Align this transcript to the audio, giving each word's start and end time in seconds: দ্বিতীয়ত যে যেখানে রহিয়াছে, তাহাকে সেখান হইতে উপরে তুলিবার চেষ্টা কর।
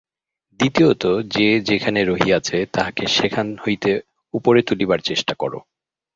দ্বিতীয়ত 0.59 1.03
যে 1.31 1.47
যেখানে 1.61 1.99
রহিয়াছে, 2.03 2.57
তাহাকে 2.73 3.03
সেখান 3.07 3.47
হইতে 3.57 3.91
উপরে 4.33 4.59
তুলিবার 4.61 4.99
চেষ্টা 4.99 5.33
কর। 5.33 5.53